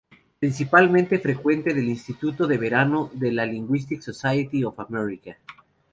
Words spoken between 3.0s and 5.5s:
de la Linguistic Society of America.